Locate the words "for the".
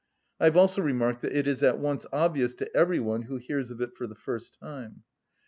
3.95-4.15